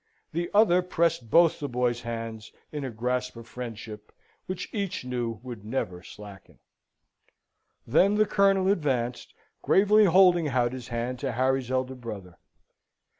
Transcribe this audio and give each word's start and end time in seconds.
The 0.31 0.49
other 0.51 0.81
pressed 0.81 1.29
both 1.29 1.59
the 1.59 1.69
boy's 1.69 2.01
hands, 2.01 2.51
in 2.71 2.83
a 2.83 2.89
grasp 2.89 3.35
of 3.35 3.47
friendship, 3.47 4.11
which 4.47 4.67
each 4.73 5.05
knew 5.05 5.39
never 5.43 5.97
would 5.97 6.05
slacken. 6.07 6.57
Then 7.85 8.15
the 8.15 8.25
Colonel 8.25 8.67
advanced, 8.67 9.35
gravely 9.61 10.05
holding 10.05 10.47
out 10.47 10.73
his 10.73 10.87
hand 10.87 11.19
to 11.19 11.33
Harry's 11.33 11.69
elder 11.69 11.93
brother. 11.93 12.39